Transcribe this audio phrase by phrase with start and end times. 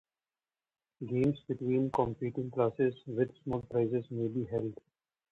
[1.05, 4.73] Games between competing classes with small prizes may be held.